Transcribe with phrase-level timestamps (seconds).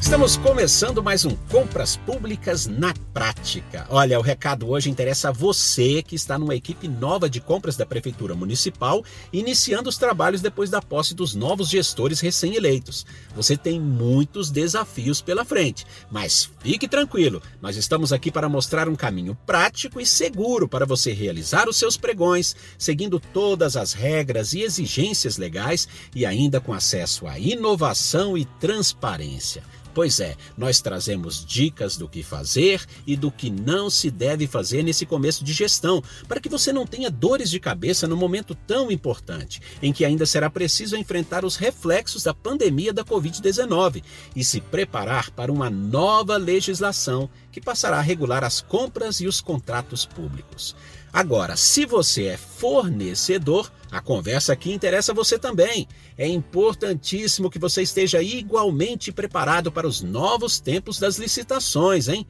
[0.00, 3.86] Estamos começando mais um Compras Públicas na Prática.
[3.88, 7.86] Olha, o recado hoje interessa a você que está numa equipe nova de compras da
[7.86, 13.06] Prefeitura Municipal, iniciando os trabalhos depois da posse dos novos gestores recém-eleitos.
[13.34, 18.94] Você tem muitos desafios pela frente, mas fique tranquilo, nós estamos aqui para mostrar um
[18.94, 24.60] caminho prático e seguro para você realizar os seus pregões, seguindo todas as regras e
[24.60, 29.62] exigências legais e ainda com acesso à inovação e transparência.
[29.96, 34.82] Pois é, nós trazemos dicas do que fazer e do que não se deve fazer
[34.82, 38.92] nesse começo de gestão, para que você não tenha dores de cabeça no momento tão
[38.92, 44.04] importante, em que ainda será preciso enfrentar os reflexos da pandemia da Covid-19
[44.36, 49.40] e se preparar para uma nova legislação que passará a regular as compras e os
[49.40, 50.76] contratos públicos.
[51.12, 55.88] Agora, se você é fornecedor, a conversa aqui interessa você também.
[56.18, 62.26] É importantíssimo que você esteja igualmente preparado para os novos tempos das licitações, hein?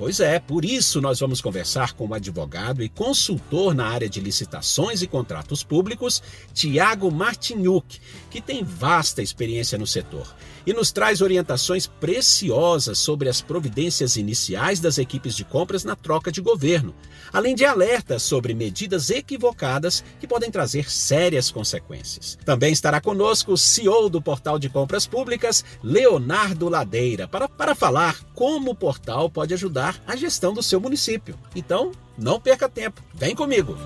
[0.00, 4.18] Pois é, por isso nós vamos conversar com o advogado e consultor na área de
[4.18, 6.22] licitações e contratos públicos,
[6.54, 10.34] Tiago Martinuk, que tem vasta experiência no setor
[10.66, 16.30] e nos traz orientações preciosas sobre as providências iniciais das equipes de compras na troca
[16.30, 16.94] de governo,
[17.32, 22.38] além de alertas sobre medidas equivocadas que podem trazer sérias consequências.
[22.44, 28.22] Também estará conosco o CEO do Portal de Compras Públicas, Leonardo Ladeira, para, para falar
[28.34, 31.38] como o portal pode ajudar a gestão do seu município.
[31.54, 33.76] Então, não perca tempo, vem comigo!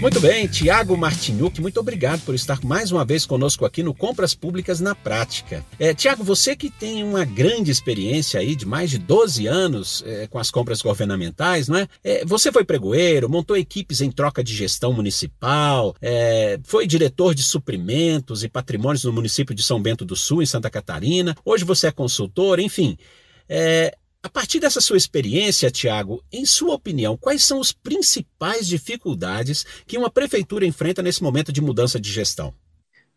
[0.00, 4.32] Muito bem, Tiago Martinuk, muito obrigado por estar mais uma vez conosco aqui no Compras
[4.32, 5.66] Públicas na Prática.
[5.76, 10.28] É, Tiago, você que tem uma grande experiência aí de mais de 12 anos é,
[10.28, 11.88] com as compras governamentais, não é?
[12.04, 12.24] é?
[12.24, 18.44] Você foi pregoeiro, montou equipes em troca de gestão municipal, é, foi diretor de suprimentos
[18.44, 21.34] e patrimônios no município de São Bento do Sul, em Santa Catarina.
[21.44, 22.96] Hoje você é consultor, enfim.
[23.48, 29.64] É, a partir dessa sua experiência, Tiago, em sua opinião, quais são as principais dificuldades
[29.86, 32.52] que uma prefeitura enfrenta nesse momento de mudança de gestão?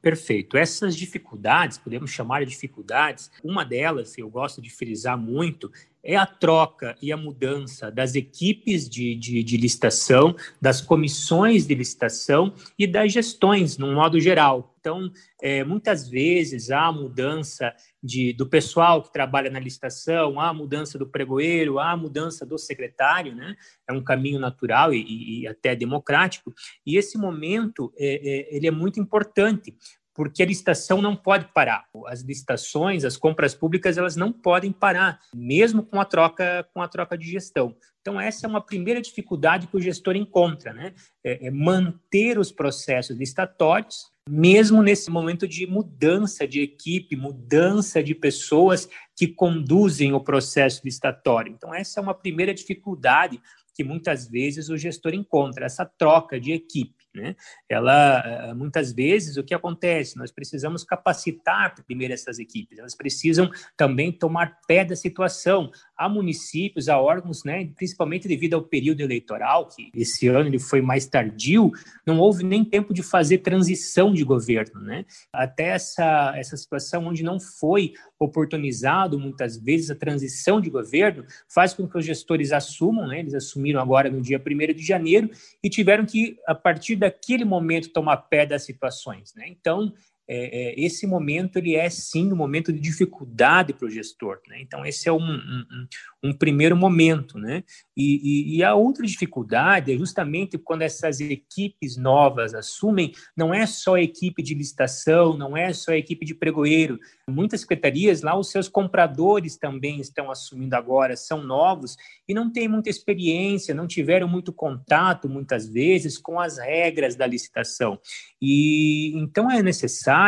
[0.02, 0.58] Perfeito.
[0.58, 5.72] Essas dificuldades, podemos chamar de dificuldades, uma delas, eu gosto de frisar muito,
[6.04, 11.76] é a troca e a mudança das equipes de, de, de, licitação, das comissões de
[11.76, 14.76] licitação e das gestões, no modo geral.
[14.80, 20.98] Então, é, muitas vezes há mudança de, do pessoal que trabalha na licitação, há mudança
[20.98, 23.56] do pregoeiro, há mudança do secretário, né?
[23.88, 26.52] É um caminho natural e, e até democrático.
[26.84, 29.76] E esse momento é, é, ele é muito importante,
[30.14, 31.86] porque a licitação não pode parar.
[32.08, 36.88] As licitações, as compras públicas, elas não podem parar, mesmo com a troca, com a
[36.88, 37.76] troca de gestão.
[38.02, 40.94] Então essa é uma primeira dificuldade que o gestor encontra, né?
[41.24, 48.16] É, é manter os processos licitatórios, mesmo nesse momento de mudança de equipe, mudança de
[48.16, 51.54] pessoas que conduzem o processo licitatório.
[51.54, 53.40] Então essa é uma primeira dificuldade
[53.74, 57.01] que muitas vezes o gestor encontra, essa troca de equipe.
[57.14, 57.36] Né?
[57.68, 60.18] Ela, eh, muitas vezes, o que acontece?
[60.18, 65.72] Nós precisamos capacitar primeiro essas equipes, elas precisam também tomar pé da situação.
[66.02, 70.82] Há municípios, há órgãos, né, principalmente devido ao período eleitoral, que esse ano ele foi
[70.82, 71.72] mais tardio,
[72.08, 74.82] não houve nem tempo de fazer transição de governo.
[74.82, 75.06] Né?
[75.32, 81.74] Até essa, essa situação onde não foi oportunizado muitas vezes a transição de governo, faz
[81.74, 83.20] com que os gestores assumam, né?
[83.20, 85.30] eles assumiram agora no dia 1 de janeiro
[85.64, 89.34] e tiveram que, a partir daquele momento, tomar pé das situações.
[89.36, 89.46] Né?
[89.50, 89.94] Então,
[90.34, 94.40] é, é, esse momento ele é sim um momento de dificuldade para o gestor.
[94.48, 94.62] Né?
[94.62, 95.88] Então, esse é um, um,
[96.24, 97.38] um primeiro momento.
[97.38, 97.66] Né?
[97.98, 103.66] E, e, e, a outra dificuldade é justamente quando essas equipes novas assumem, não é
[103.66, 106.98] só a equipe de licitação, não é só a equipe de pregoeiro.
[107.30, 112.70] Muitas secretarias lá, os seus compradores também estão assumindo agora, são novos e não têm
[112.70, 118.00] muita experiência, não tiveram muito contato, muitas vezes, com as regras da licitação.
[118.42, 120.21] E então é necessário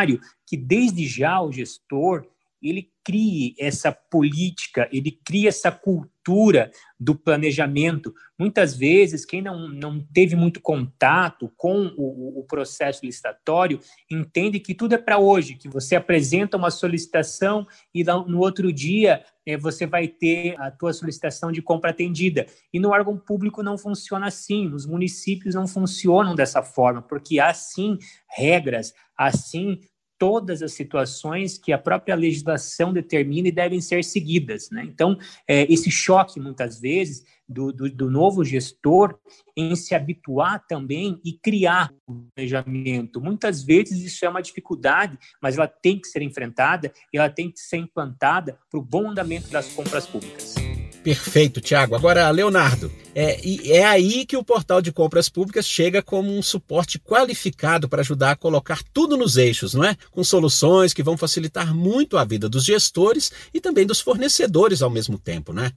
[0.46, 2.26] que, desde já, o gestor
[2.64, 8.14] ele crie essa política, ele cria essa cultura do planejamento.
[8.38, 13.78] Muitas vezes, quem não, não teve muito contato com o, o processo licitatório
[14.10, 19.22] entende que tudo é para hoje, que você apresenta uma solicitação e no outro dia
[19.46, 22.46] é, você vai ter a tua solicitação de compra atendida.
[22.72, 27.52] E no órgão público não funciona assim, nos municípios não funcionam dessa forma, porque há
[27.52, 27.98] sim
[28.34, 29.78] regras, há sim
[30.24, 34.70] todas as situações que a própria legislação determina e devem ser seguidas.
[34.70, 34.82] Né?
[34.86, 39.18] Então, é, esse choque, muitas vezes, do, do, do, novo gestor
[39.54, 43.20] em se habituar também e criar o planejamento.
[43.20, 47.50] Muitas vezes isso é uma dificuldade, mas ela tem que ser enfrentada e ela tem
[47.50, 50.63] que ser implantada para o bom andamento das compras públicas.
[51.04, 51.94] Perfeito, Tiago.
[51.94, 56.98] Agora, Leonardo, é, é aí que o portal de compras públicas chega como um suporte
[56.98, 59.98] qualificado para ajudar a colocar tudo nos eixos, não é?
[60.10, 64.88] Com soluções que vão facilitar muito a vida dos gestores e também dos fornecedores ao
[64.88, 65.72] mesmo tempo, né?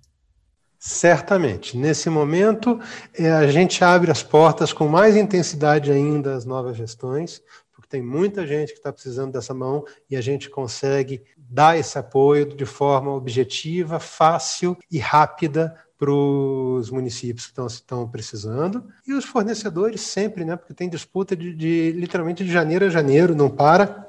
[0.80, 1.76] Certamente.
[1.76, 2.80] Nesse momento,
[3.14, 7.42] é, a gente abre as portas com mais intensidade ainda às novas gestões,
[7.88, 11.98] porque tem muita gente que está precisando dessa mão e a gente consegue dar esse
[11.98, 19.26] apoio de forma objetiva, fácil e rápida para os municípios que estão, precisando e os
[19.26, 20.56] fornecedores sempre, né?
[20.56, 24.06] Porque tem disputa de, de literalmente de janeiro a janeiro, não para.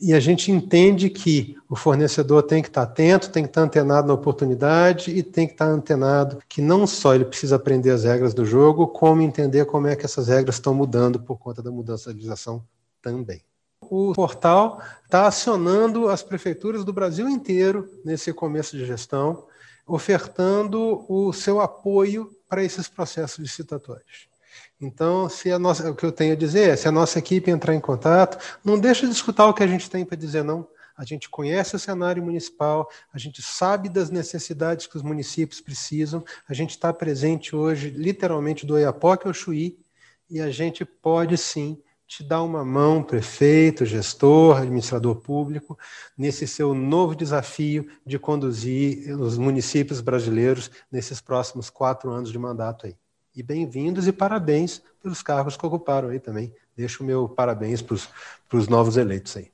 [0.00, 4.08] E a gente entende que o fornecedor tem que estar atento, tem que estar antenado
[4.08, 8.34] na oportunidade e tem que estar antenado que não só ele precisa aprender as regras
[8.34, 12.10] do jogo, como entender como é que essas regras estão mudando por conta da mudança
[12.10, 12.64] da legislação
[13.02, 13.42] também
[13.92, 19.46] o portal está acionando as prefeituras do Brasil inteiro nesse começo de gestão,
[19.86, 24.28] ofertando o seu apoio para esses processos licitatórios.
[24.80, 27.50] Então, se a nossa, o que eu tenho a dizer é, se a nossa equipe
[27.50, 30.66] entrar em contato, não deixe de escutar o que a gente tem para dizer, não.
[30.96, 36.24] A gente conhece o cenário municipal, a gente sabe das necessidades que os municípios precisam,
[36.48, 39.78] a gente está presente hoje, literalmente, do Oiapoque ao Chuí,
[40.30, 41.78] e a gente pode sim
[42.16, 45.78] te dar uma mão, prefeito, gestor, administrador público,
[46.16, 52.84] nesse seu novo desafio de conduzir os municípios brasileiros nesses próximos quatro anos de mandato
[52.84, 52.94] aí.
[53.34, 56.52] E bem-vindos e parabéns pelos cargos que ocuparam aí também.
[56.76, 57.96] Deixo o meu parabéns para
[58.58, 59.50] os novos eleitos aí.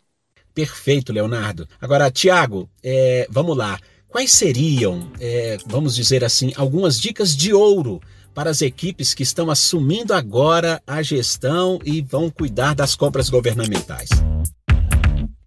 [0.52, 1.68] Perfeito, Leonardo.
[1.80, 3.78] Agora, Tiago, é, vamos lá.
[4.08, 8.00] Quais seriam, é, vamos dizer assim, algumas dicas de ouro
[8.34, 14.08] para as equipes que estão assumindo agora a gestão e vão cuidar das compras governamentais?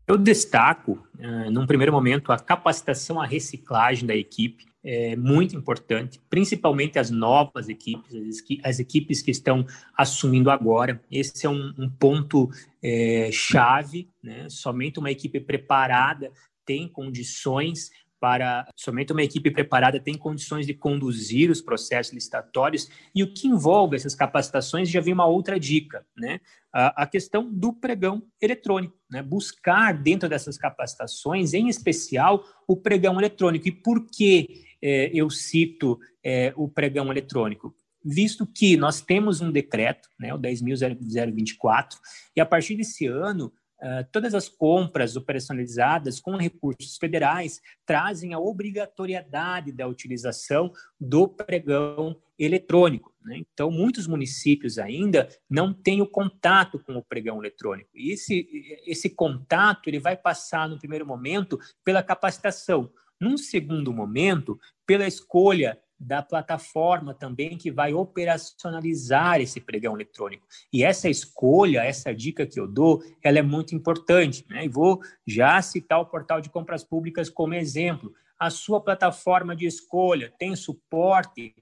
[0.07, 6.19] Eu destaco, uh, num primeiro momento, a capacitação, a reciclagem da equipe, é muito importante,
[6.30, 11.00] principalmente as novas equipes, as, equipes que estão assumindo agora.
[11.12, 12.50] Esse é um, um ponto
[12.81, 14.48] é, chave, né?
[14.50, 16.31] Somente uma equipe preparada
[16.66, 23.23] tem condições para somente uma equipe preparada tem condições de conduzir os processos licitatórios e
[23.23, 26.39] o que envolve essas capacitações já vem uma outra dica, né?
[26.71, 29.23] A, a questão do pregão eletrônico, né?
[29.23, 33.68] Buscar dentro dessas capacitações, em especial, o pregão eletrônico.
[33.68, 37.73] E por que é, eu cito é, o pregão eletrônico?
[38.06, 41.97] Visto que nós temos um decreto, né, o 10.024,
[42.35, 43.51] e a partir desse ano
[43.81, 52.16] Uh, todas as compras operacionalizadas com recursos federais trazem a obrigatoriedade da utilização do pregão
[52.38, 53.12] eletrônico.
[53.24, 53.38] Né?
[53.38, 57.89] Então, muitos municípios ainda não têm o contato com o pregão eletrônico.
[57.95, 58.48] E esse,
[58.86, 62.92] esse contato ele vai passar, no primeiro momento, pela capacitação.
[63.19, 70.48] Num segundo momento, pela escolha da plataforma também que vai operacionalizar esse pregão eletrônico.
[70.74, 74.44] E essa escolha, essa dica que eu dou, ela é muito importante.
[74.50, 74.65] Né?
[74.65, 78.12] E vou já citar o portal de compras públicas como exemplo.
[78.39, 81.53] A sua plataforma de escolha tem suporte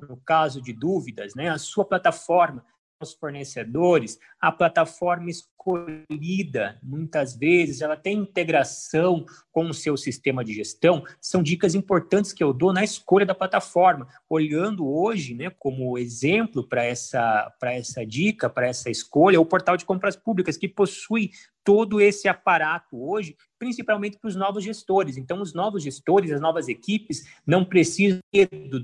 [0.00, 1.50] no caso de dúvidas, né?
[1.50, 2.64] A sua plataforma
[3.04, 10.52] os fornecedores, a plataforma escolhida, muitas vezes, ela tem integração com o seu sistema de
[10.52, 11.04] gestão.
[11.20, 14.08] São dicas importantes que eu dou na escolha da plataforma.
[14.28, 19.84] Olhando hoje, né, como exemplo para essa, essa dica, para essa escolha, o portal de
[19.84, 21.30] compras públicas, que possui
[21.64, 25.16] todo esse aparato hoje, principalmente para os novos gestores.
[25.16, 28.20] Então, os novos gestores, as novas equipes, não precisam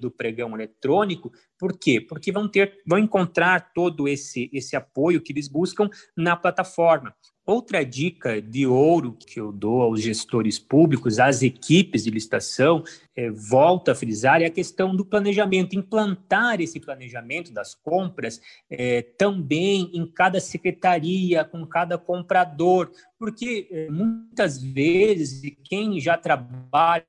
[0.01, 1.33] do, pregão eletrônico.
[1.59, 2.01] Por quê?
[2.01, 7.15] Porque vão ter, vão encontrar todo esse, esse apoio que eles buscam na plataforma.
[7.47, 12.85] Outra dica de ouro que eu dou aos gestores públicos, às equipes de licitação,
[13.17, 19.03] é, volto a frisar, é a questão do planejamento, implantar esse planejamento das compras é,
[19.03, 27.07] também em cada secretaria, com cada comprador, porque é, muitas vezes quem já trabalha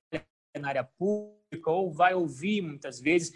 [0.59, 3.33] na área pública, ou vai ouvir muitas vezes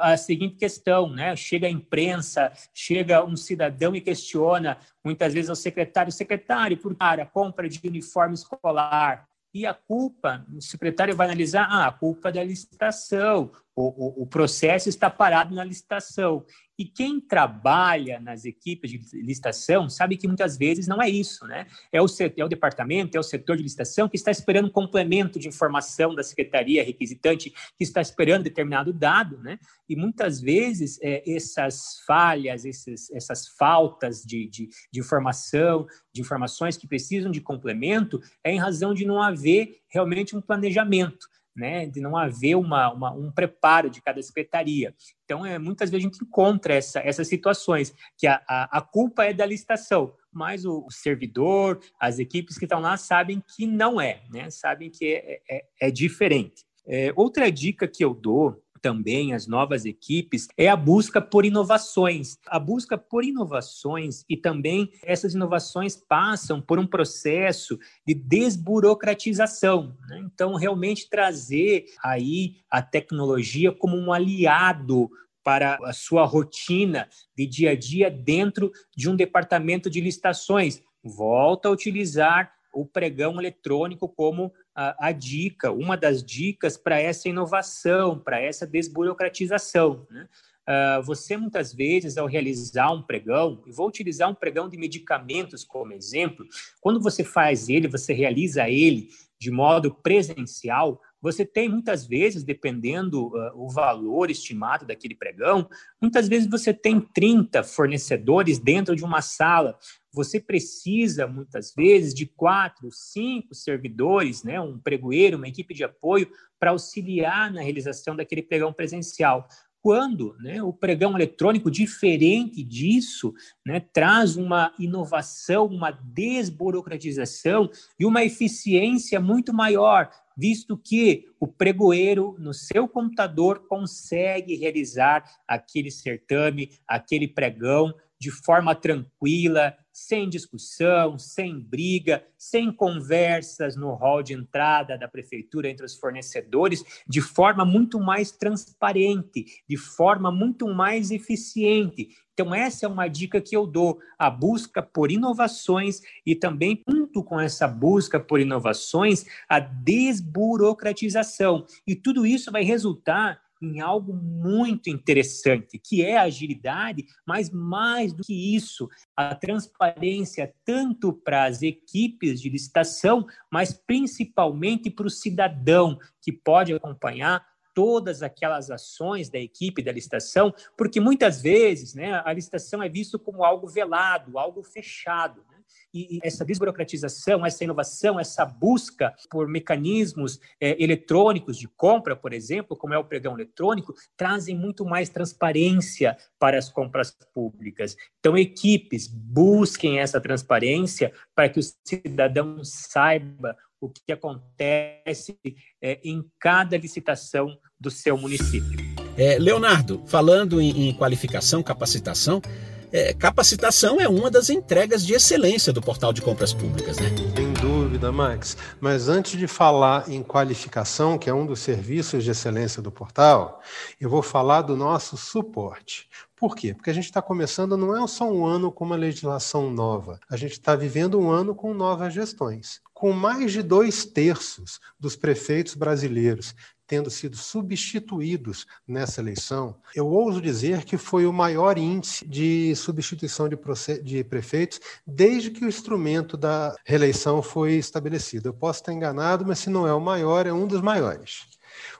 [0.00, 1.36] a seguinte questão, né?
[1.36, 7.26] Chega a imprensa, chega um cidadão e questiona muitas vezes ao secretário, secretário, por a
[7.26, 9.28] compra de uniforme escolar.
[9.52, 14.22] E a culpa, o secretário vai analisar, ah, a culpa é da licitação, o, o,
[14.22, 16.44] o processo está parado na licitação.
[16.78, 21.66] E quem trabalha nas equipes de licitação sabe que muitas vezes não é isso, né?
[21.90, 22.06] É o,
[22.36, 26.14] é o departamento, é o setor de licitação que está esperando um complemento de informação
[26.14, 29.58] da secretaria requisitante, que está esperando determinado dado, né?
[29.88, 36.76] E muitas vezes é, essas falhas, esses, essas faltas de, de, de informação, de informações
[36.76, 41.26] que precisam de complemento, é em razão de não haver realmente um planejamento
[41.58, 44.94] né, de não haver uma, uma, um preparo de cada secretaria.
[45.24, 49.24] Então, é, muitas vezes a gente encontra essa, essas situações, que a, a, a culpa
[49.24, 54.00] é da licitação, mas o, o, servidor, as equipes que estão lá sabem que não
[54.00, 56.64] é, né, sabem que é, é, é diferente.
[56.86, 62.38] É, outra dica que eu dou também as novas equipes é a busca por inovações.
[62.46, 69.96] A busca por inovações e também essas inovações passam por um processo de desburocratização.
[70.08, 70.20] Né?
[70.24, 75.10] Então, realmente trazer aí a tecnologia como um aliado
[75.42, 80.82] para a sua rotina de dia a dia dentro de um departamento de licitações.
[81.02, 87.28] Volta a utilizar o pregão eletrônico como a, a dica, uma das dicas para essa
[87.28, 90.06] inovação, para essa desburocratização.
[90.10, 90.28] Né?
[90.68, 95.64] Uh, você muitas vezes, ao realizar um pregão, e vou utilizar um pregão de medicamentos
[95.64, 96.46] como exemplo,
[96.80, 99.08] quando você faz ele, você realiza ele
[99.40, 105.68] de modo presencial, você tem muitas vezes, dependendo uh, o valor estimado daquele pregão,
[106.00, 109.76] muitas vezes você tem 30 fornecedores dentro de uma sala.
[110.12, 116.30] Você precisa, muitas vezes, de quatro, cinco servidores, né, um pregoeiro, uma equipe de apoio,
[116.58, 119.46] para auxiliar na realização daquele pregão presencial.
[119.80, 123.32] Quando né, o pregão eletrônico, diferente disso,
[123.64, 132.34] né, traz uma inovação, uma desburocratização e uma eficiência muito maior, visto que o pregoeiro,
[132.38, 141.58] no seu computador, consegue realizar aquele certame, aquele pregão de forma tranquila, sem discussão, sem
[141.58, 147.98] briga, sem conversas no hall de entrada da prefeitura entre os fornecedores, de forma muito
[147.98, 152.10] mais transparente, de forma muito mais eficiente.
[152.32, 157.24] Então, essa é uma dica que eu dou: a busca por inovações e também, junto
[157.24, 161.66] com essa busca por inovações, a desburocratização.
[161.84, 168.12] E tudo isso vai resultar em algo muito interessante, que é a agilidade, mas mais
[168.12, 175.10] do que isso, a transparência tanto para as equipes de licitação, mas principalmente para o
[175.10, 182.20] cidadão que pode acompanhar todas aquelas ações da equipe da licitação, porque muitas vezes né,
[182.24, 185.44] a licitação é visto como algo velado, algo fechado.
[185.48, 185.57] Né?
[185.98, 192.76] E, essa desburocratização, essa inovação, essa busca por mecanismos é, eletrônicos de compra, por exemplo,
[192.76, 197.96] como é o pregão eletrônico, trazem muito mais transparência para as compras públicas.
[198.18, 205.38] Então, equipes busquem essa transparência para que o cidadão saiba o que acontece
[205.80, 208.78] é, em cada licitação do seu município.
[209.16, 212.42] É, Leonardo, falando em, em qualificação, capacitação,
[212.92, 217.08] é, capacitação é uma das entregas de excelência do portal de compras públicas, né?
[217.36, 218.56] Sem dúvida, Max.
[218.80, 223.60] Mas antes de falar em qualificação, que é um dos serviços de excelência do portal,
[224.00, 226.08] eu vou falar do nosso suporte.
[226.36, 226.72] Por quê?
[226.72, 230.36] Porque a gente está começando não é só um ano com uma legislação nova, a
[230.36, 232.80] gente está vivendo um ano com novas gestões.
[232.94, 236.54] Com mais de dois terços dos prefeitos brasileiros
[236.88, 243.46] tendo sido substituídos nessa eleição, eu ouso dizer que foi o maior índice de substituição
[243.46, 243.58] de,
[244.02, 248.48] de, prefeitos desde que o instrumento da reeleição foi estabelecido.
[248.48, 251.46] Eu posso estar enganado, mas se não é o maior, é um dos maiores.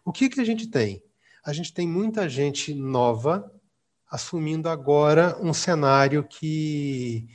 [0.04, 1.02] O que, que a gente tem?
[1.45, 3.52] A gente tem muita gente nova
[4.11, 7.28] assumindo agora um cenário que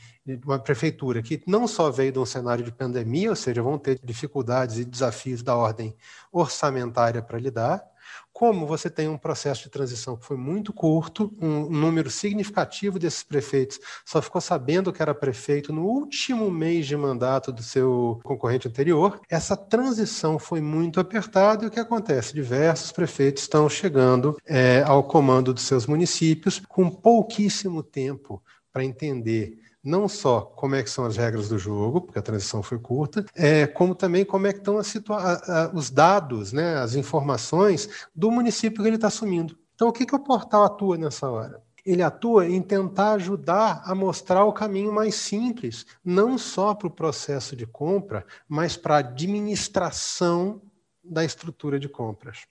[0.45, 3.99] uma prefeitura que não só veio de um cenário de pandemia, ou seja, vão ter
[4.03, 5.95] dificuldades e desafios da ordem
[6.31, 7.83] orçamentária para lidar,
[8.31, 13.23] como você tem um processo de transição que foi muito curto, um número significativo desses
[13.23, 18.67] prefeitos só ficou sabendo que era prefeito no último mês de mandato do seu concorrente
[18.67, 22.33] anterior, essa transição foi muito apertada e o que acontece?
[22.33, 29.62] Diversos prefeitos estão chegando é, ao comando dos seus municípios com pouquíssimo tempo para entender
[29.83, 33.25] não só como é que são as regras do jogo, porque a transição foi curta,
[33.35, 38.31] é, como também como é que estão a, a, os dados, né, as informações do
[38.31, 39.57] município que ele está assumindo.
[39.75, 41.61] Então, o que, que o portal atua nessa hora?
[41.85, 46.91] Ele atua em tentar ajudar a mostrar o caminho mais simples, não só para o
[46.91, 50.61] processo de compra, mas para a administração
[51.03, 52.47] da estrutura de compras.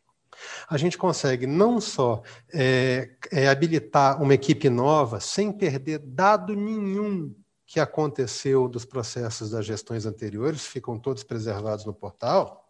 [0.68, 2.22] A gente consegue não só
[2.52, 7.34] é, é, habilitar uma equipe nova sem perder dado nenhum
[7.66, 12.62] que aconteceu dos processos das gestões anteriores, ficam todos preservados no portal,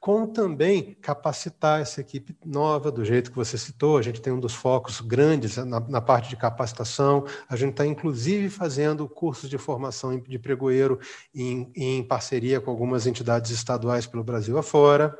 [0.00, 3.98] como também capacitar essa equipe nova, do jeito que você citou.
[3.98, 7.26] A gente tem um dos focos grandes na, na parte de capacitação.
[7.48, 10.98] A gente está, inclusive, fazendo cursos de formação de pregoeiro
[11.34, 15.18] em, em parceria com algumas entidades estaduais pelo Brasil afora.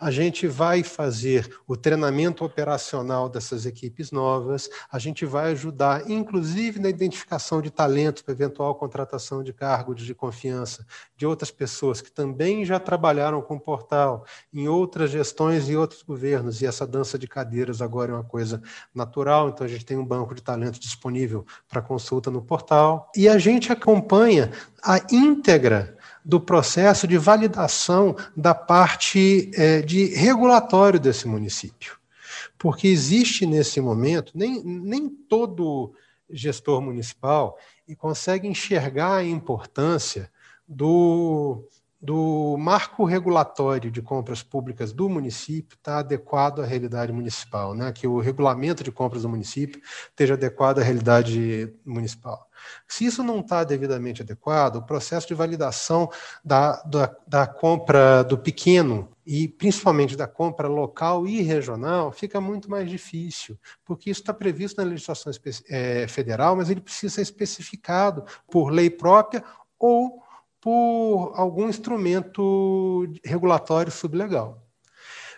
[0.00, 6.80] A gente vai fazer o treinamento operacional dessas equipes novas, a gente vai ajudar, inclusive,
[6.80, 10.86] na identificação de talentos para eventual contratação de cargos de confiança
[11.18, 16.02] de outras pessoas que também já trabalharam com o portal em outras gestões e outros
[16.02, 18.62] governos, e essa dança de cadeiras agora é uma coisa
[18.94, 23.28] natural, então a gente tem um banco de talentos disponível para consulta no portal, e
[23.28, 24.50] a gente acompanha
[24.82, 31.98] a íntegra do processo de validação da parte é, de regulatório desse município.
[32.58, 35.94] Porque existe nesse momento, nem, nem todo
[36.30, 37.56] gestor municipal
[37.96, 40.30] consegue enxergar a importância
[40.66, 41.64] do,
[42.00, 47.92] do marco regulatório de compras públicas do município estar tá adequado à realidade municipal, né?
[47.92, 52.48] que o regulamento de compras do município esteja adequado à realidade municipal.
[52.88, 56.10] Se isso não está devidamente adequado, o processo de validação
[56.44, 62.70] da, da, da compra do pequeno e principalmente da compra local e regional fica muito
[62.70, 65.32] mais difícil, porque isso está previsto na legislação
[65.68, 69.44] é, federal, mas ele precisa ser especificado por lei própria
[69.78, 70.22] ou
[70.60, 74.62] por algum instrumento regulatório sublegal.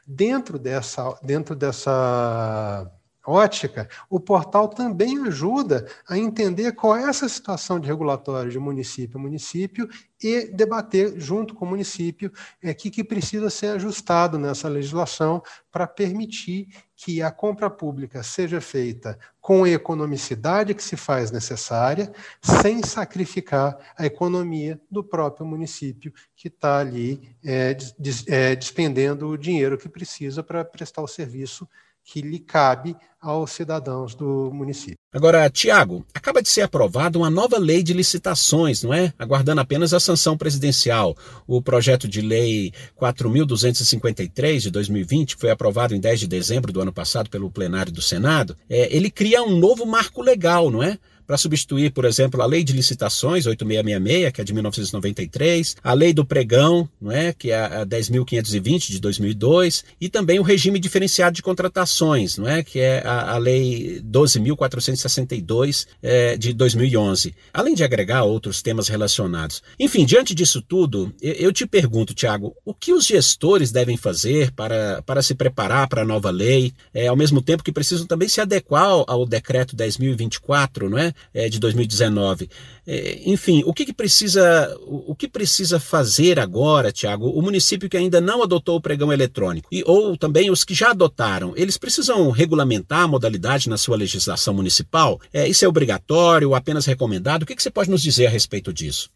[0.07, 2.91] Dentro dessa, dentro dessa
[3.27, 9.19] ótica, o portal também ajuda a entender qual é essa situação de regulatório de município
[9.19, 9.89] a município
[10.23, 15.43] e debater junto com o município o é, que, que precisa ser ajustado nessa legislação
[15.71, 22.13] para permitir que a compra pública seja feita com a economicidade que se faz necessária,
[22.41, 29.39] sem sacrificar a economia do próprio município que está ali é, des, é, despendendo o
[29.39, 31.69] dinheiro que precisa para prestar o serviço
[32.05, 34.97] que lhe cabe aos cidadãos do município.
[35.15, 39.13] Agora, Tiago, acaba de ser aprovada uma nova lei de licitações, não é?
[39.19, 41.17] Aguardando apenas a sanção presidencial.
[41.47, 46.81] O projeto de lei 4.253 de 2020, que foi aprovado em 10 de dezembro do
[46.81, 50.99] ano passado pelo plenário do Senado, é, ele cria um novo marco legal, não é?
[51.27, 56.13] Para substituir, por exemplo, a Lei de Licitações 8666, que é de 1993, a Lei
[56.13, 61.35] do Pregão, não é, que é a 10.520 de 2002, e também o regime diferenciado
[61.35, 67.85] de contratações, não é, que é a, a Lei 12.462 é, de 2011, além de
[67.85, 69.63] agregar outros temas relacionados.
[69.79, 74.53] Enfim, diante disso tudo, eu, eu te pergunto, Tiago, o que os gestores devem fazer
[74.53, 78.29] para, para se preparar para a nova lei, é, ao mesmo tempo que precisam também
[78.29, 81.13] se adequar ao, ao decreto 10.024, não é?
[81.33, 82.49] É, de 2019.
[82.87, 87.29] É, enfim, o que, que precisa o, o, que precisa fazer agora, Tiago?
[87.29, 90.91] O município que ainda não adotou o pregão eletrônico e ou também os que já
[90.91, 95.21] adotaram, eles precisam regulamentar a modalidade na sua legislação municipal?
[95.33, 97.43] É, isso é obrigatório, ou apenas recomendado?
[97.43, 99.11] O que, que você pode nos dizer a respeito disso?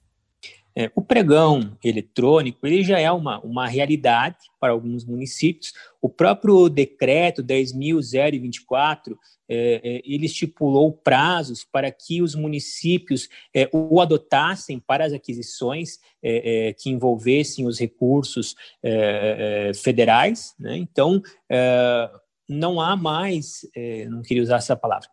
[0.76, 5.72] É, o pregão eletrônico ele já é uma, uma realidade para alguns municípios.
[6.02, 9.16] O próprio decreto 10.024
[9.48, 15.98] é, é, ele estipulou prazos para que os municípios é, o adotassem para as aquisições
[16.22, 20.54] é, é, que envolvessem os recursos é, federais.
[20.58, 20.76] Né?
[20.76, 21.22] Então,
[22.48, 23.68] não há mais,
[24.08, 25.08] não queria usar essa palavra,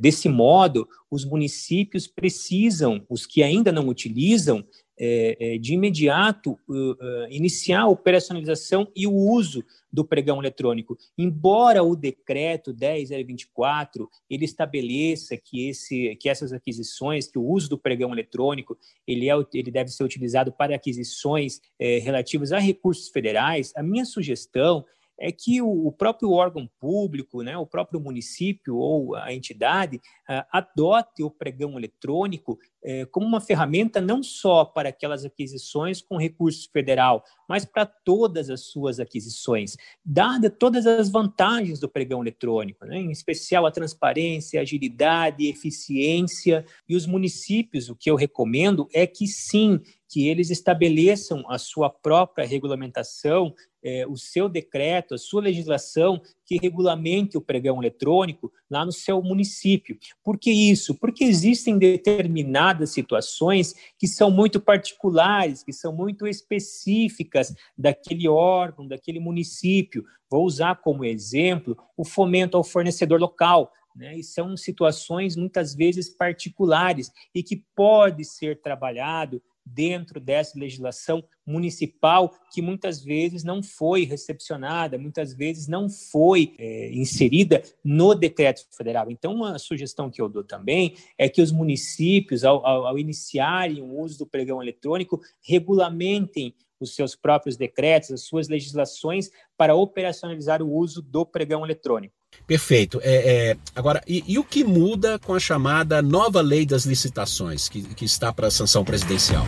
[0.00, 4.64] desse modo, os municípios precisam, os que ainda não utilizam,
[4.98, 10.96] é, é, de imediato uh, uh, iniciar a operacionalização e o uso do pregão eletrônico.
[11.16, 17.78] Embora o decreto 10024 ele estabeleça que, esse, que essas aquisições, que o uso do
[17.78, 18.76] pregão eletrônico
[19.06, 24.04] ele, é, ele deve ser utilizado para aquisições é, relativas a recursos federais, a minha
[24.04, 24.84] sugestão
[25.18, 31.22] é que o, próprio órgão público, né, o próprio município ou a entidade uh, adote
[31.22, 37.24] o pregão eletrônico uh, como uma ferramenta não só para aquelas aquisições com recurso federal,
[37.48, 43.10] mas para todas as suas aquisições, dada todas as vantagens do pregão eletrônico, né, em
[43.10, 49.80] especial a transparência, agilidade, eficiência, e os municípios, o que eu recomendo é que sim,
[50.08, 56.56] que eles estabeleçam a sua própria regulamentação, é, o seu decreto, a sua legislação que
[56.56, 59.98] regulamente o pregão eletrônico lá no seu município.
[60.22, 60.94] Por que isso?
[60.94, 69.20] Porque existem determinadas situações que são muito particulares, que são muito específicas daquele órgão, daquele
[69.20, 70.04] município.
[70.30, 73.72] Vou usar como exemplo o fomento ao fornecedor local.
[73.96, 81.24] Né, e são situações muitas vezes particulares e que pode ser trabalhado dentro dessa legislação
[81.46, 88.66] municipal que muitas vezes não foi recepcionada, muitas vezes não foi é, inserida no decreto
[88.76, 89.10] federal.
[89.10, 93.82] Então, uma sugestão que eu dou também é que os municípios, ao, ao, ao iniciarem
[93.82, 100.62] o uso do pregão eletrônico, regulamentem os seus próprios decretos, as suas legislações para operacionalizar
[100.62, 102.14] o uso do pregão eletrônico.
[102.46, 103.00] Perfeito.
[103.02, 107.68] É, é, agora, e, e, o que muda com a chamada nova lei das licitações,
[107.68, 109.46] que, que está para a sanção presidencial?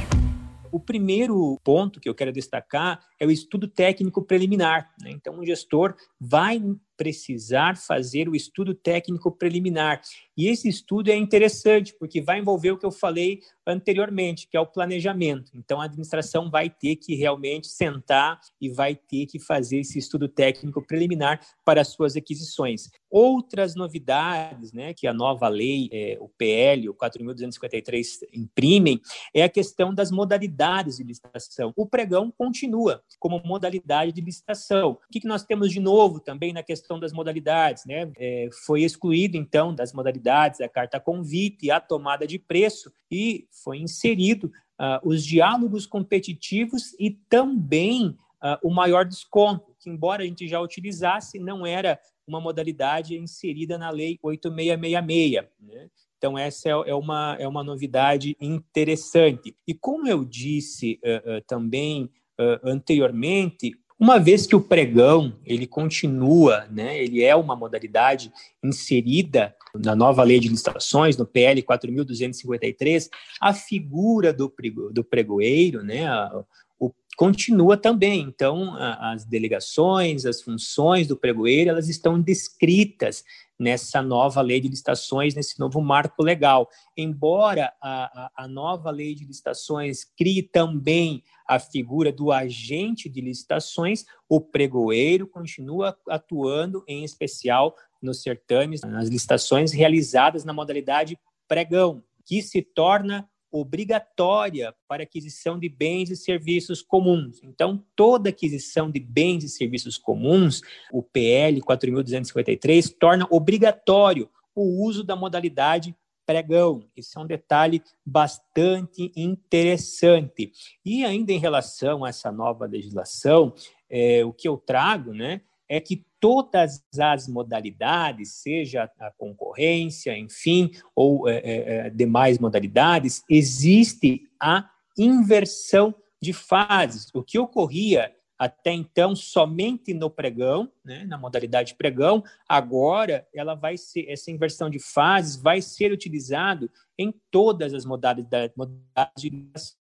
[0.72, 4.90] O primeiro ponto que eu quero destacar é o estudo técnico preliminar.
[5.00, 5.10] Né?
[5.10, 6.60] Então, o gestor vai
[6.96, 10.00] precisar fazer o estudo técnico preliminar.
[10.36, 14.60] E esse estudo é interessante, porque vai envolver o que eu falei anteriormente, que é
[14.60, 15.50] o planejamento.
[15.54, 20.28] Então, a administração vai ter que realmente sentar e vai ter que fazer esse estudo
[20.28, 22.90] técnico preliminar para as suas aquisições.
[23.18, 29.00] Outras novidades né, que a nova lei, é, o PL, o 4.253, imprimem,
[29.32, 31.72] é a questão das modalidades de licitação.
[31.74, 34.90] O pregão continua como modalidade de licitação.
[34.90, 38.12] O que, que nós temos de novo também na questão das modalidades, né?
[38.18, 43.78] É, foi excluído, então, das modalidades a carta convite a tomada de preço, e foi
[43.78, 50.46] inserido uh, os diálogos competitivos e também uh, o maior desconto, que, embora a gente
[50.46, 55.44] já utilizasse, não era uma modalidade inserida na Lei 8666.
[55.60, 55.88] Né?
[56.18, 59.54] Então, essa é, é, uma, é uma novidade interessante.
[59.66, 62.10] E como eu disse uh, uh, também
[62.40, 68.30] uh, anteriormente, uma vez que o pregão ele continua, né, ele é uma modalidade
[68.62, 73.08] inserida na nova lei de licitações, no PL 4.253,
[73.40, 76.44] a figura do, prego, do pregoeiro, né, a,
[76.78, 78.20] o, continua também.
[78.20, 83.24] Então, a, as delegações, as funções do pregoeiro, elas estão descritas
[83.58, 86.68] nessa nova lei de licitações, nesse novo marco legal.
[86.94, 93.20] Embora a, a, a nova lei de licitações crie também a figura do agente de
[93.20, 102.02] licitações, o pregoeiro continua atuando, em especial nos certames, nas licitações realizadas na modalidade pregão,
[102.26, 107.40] que se torna obrigatória para aquisição de bens e serviços comuns.
[107.42, 110.60] Então, toda aquisição de bens e serviços comuns,
[110.92, 116.82] o PL 4253 torna obrigatório o uso da modalidade pregão.
[116.96, 120.52] Isso é um detalhe bastante interessante.
[120.84, 123.54] E ainda em relação a essa nova legislação,
[123.88, 130.72] é, o que eu trago, né, é que todas as modalidades, seja a concorrência, enfim,
[130.92, 137.08] ou é, é, é, demais modalidades, existe a inversão de fases.
[137.14, 143.76] O que ocorria até então somente no pregão, né, na modalidade pregão, agora ela vai
[143.76, 149.76] ser essa inversão de fases vai ser utilizado em todas as modalidades, modalidades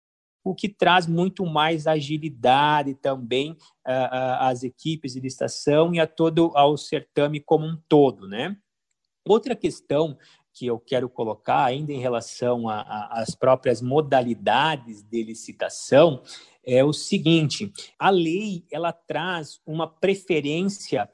[0.44, 6.52] o que traz muito mais agilidade também uh, às equipes de licitação e a todo
[6.56, 8.58] ao certame como um todo, né?
[9.26, 10.18] Outra questão
[10.54, 16.24] que eu quero colocar ainda em relação às próprias modalidades de licitação
[16.64, 21.10] é o seguinte: a lei ela traz uma preferência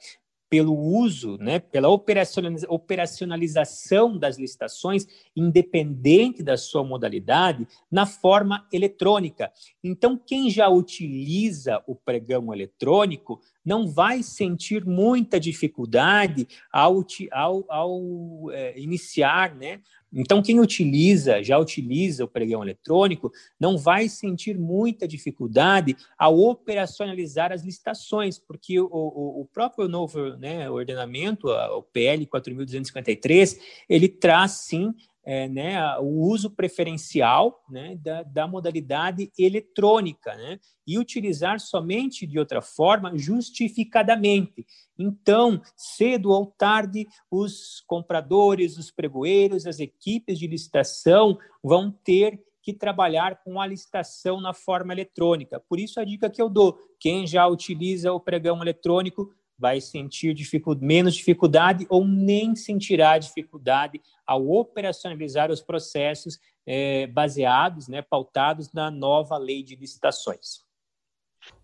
[0.50, 5.06] pelo uso, né, pela operacionalização das licitações,
[5.36, 9.52] independente da sua modalidade, na forma eletrônica.
[9.84, 18.52] Então, quem já utiliza o pregão eletrônico não vai sentir muita dificuldade ao, ao, ao
[18.52, 19.82] é, iniciar né,
[20.18, 27.52] então, quem utiliza, já utiliza o pregão eletrônico, não vai sentir muita dificuldade ao operacionalizar
[27.52, 34.54] as licitações, porque o, o, o próprio novo né, ordenamento, o PL 4.253, ele traz
[34.54, 34.92] sim
[35.30, 42.40] é, né, o uso preferencial né, da, da, modalidade eletrônica né, e utilizar somente de
[42.40, 44.66] outra forma justificadamente.
[44.98, 52.74] Então, cedo ou tarde, os compradores, os pregoeiros, as equipes de licitação vão ter que
[52.74, 55.62] trabalhar com a licitação na forma eletrônica.
[55.68, 60.34] Por isso, a dica que eu dou: quem já utiliza o pregão eletrônico, vai sentir
[60.34, 68.72] dificu menos dificuldade ou nem sentirá dificuldade ao operacionalizar os processos é, baseados, né, pautados
[68.74, 70.66] na nova lei de licitações.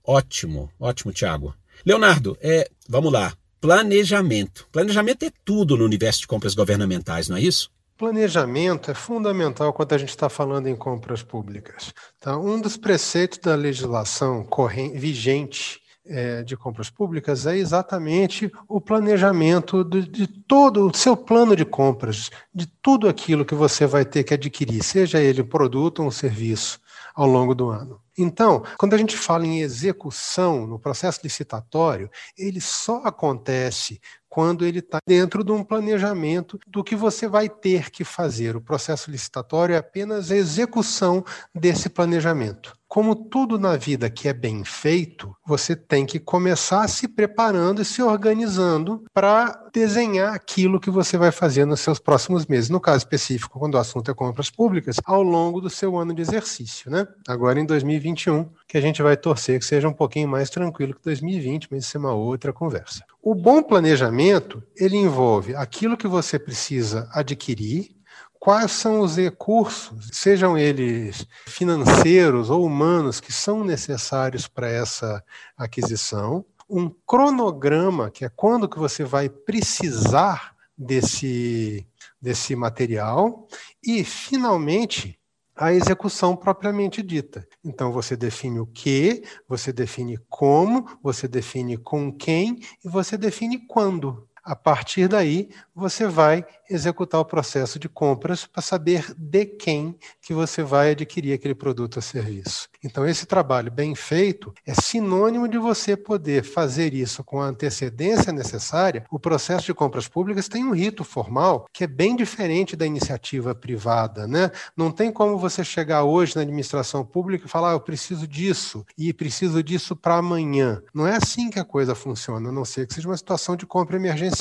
[0.03, 1.53] Ótimo, ótimo, Tiago.
[1.85, 3.35] Leonardo, é, vamos lá.
[3.59, 4.67] Planejamento.
[4.71, 7.71] Planejamento é tudo no universo de compras governamentais, não é isso?
[7.97, 11.93] Planejamento é fundamental quando a gente está falando em compras públicas.
[12.19, 12.37] Tá?
[12.37, 14.47] Um dos preceitos da legislação
[14.93, 21.55] vigente é, de compras públicas é exatamente o planejamento de, de, todo o seu plano
[21.55, 25.99] de compras, de tudo aquilo que você vai ter que adquirir, seja ele um produto
[25.99, 26.79] ou um serviço,
[27.15, 28.01] ao longo do ano.
[28.17, 33.99] Então, quando a gente fala em execução no processo licitatório, ele só acontece
[34.33, 38.55] quando ele está dentro de um planejamento do que você vai ter que fazer.
[38.55, 42.75] O processo licitatório é apenas a execução desse planejamento.
[42.87, 47.85] Como tudo na vida que é bem feito, você tem que começar se preparando e
[47.85, 52.69] se organizando para desenhar aquilo que você vai fazer nos seus próximos meses.
[52.69, 56.21] No caso específico, quando o assunto é compras públicas, ao longo do seu ano de
[56.21, 57.07] exercício, né?
[57.27, 61.03] Agora em 2021, que a gente vai torcer que seja um pouquinho mais tranquilo que
[61.03, 63.05] 2020, mas isso é uma outra conversa.
[63.21, 67.95] O bom planejamento, ele envolve aquilo que você precisa adquirir,
[68.39, 75.23] quais são os recursos, sejam eles financeiros ou humanos, que são necessários para essa
[75.55, 81.87] aquisição, um cronograma, que é quando que você vai precisar desse,
[82.19, 83.47] desse material,
[83.85, 85.19] e, finalmente,
[85.55, 87.47] a execução propriamente dita.
[87.65, 93.65] Então, você define o que, você define como, você define com quem e você define
[93.67, 94.27] quando.
[94.43, 100.33] A partir daí, você vai executar o processo de compras para saber de quem que
[100.33, 102.67] você vai adquirir aquele produto ou serviço.
[102.83, 108.33] Então, esse trabalho bem feito é sinônimo de você poder fazer isso com a antecedência
[108.33, 109.05] necessária.
[109.09, 113.55] O processo de compras públicas tem um rito formal que é bem diferente da iniciativa
[113.55, 114.51] privada, né?
[114.75, 118.85] Não tem como você chegar hoje na administração pública e falar, ah, eu preciso disso
[118.97, 120.81] e preciso disso para amanhã.
[120.93, 123.65] Não é assim que a coisa funciona, a não ser que seja uma situação de
[123.65, 124.32] compra emergencial,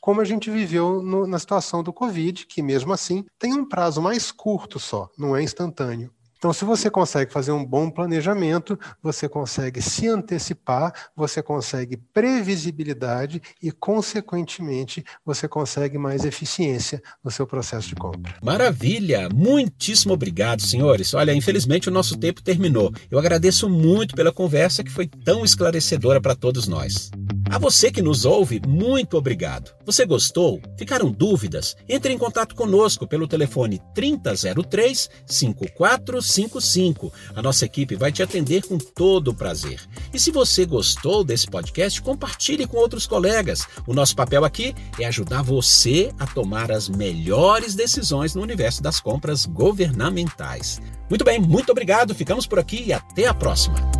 [0.00, 4.00] como a gente viveu no, na situação do Covid, que mesmo assim tem um prazo
[4.00, 6.10] mais curto só, não é instantâneo.
[6.40, 13.42] Então, se você consegue fazer um bom planejamento, você consegue se antecipar, você consegue previsibilidade
[13.62, 18.36] e, consequentemente, você consegue mais eficiência no seu processo de compra.
[18.42, 19.28] Maravilha!
[19.28, 21.12] Muitíssimo obrigado, senhores.
[21.12, 22.90] Olha, infelizmente o nosso tempo terminou.
[23.10, 27.10] Eu agradeço muito pela conversa que foi tão esclarecedora para todos nós.
[27.50, 29.72] A você que nos ouve, muito obrigado.
[29.84, 30.60] Você gostou?
[30.78, 31.76] Ficaram dúvidas?
[31.88, 37.12] Entre em contato conosco pelo telefone 3003 5455.
[37.34, 39.80] A nossa equipe vai te atender com todo o prazer.
[40.14, 43.66] E se você gostou desse podcast, compartilhe com outros colegas.
[43.84, 49.00] O nosso papel aqui é ajudar você a tomar as melhores decisões no universo das
[49.00, 50.80] compras governamentais.
[51.08, 52.14] Muito bem, muito obrigado.
[52.14, 53.99] Ficamos por aqui e até a próxima.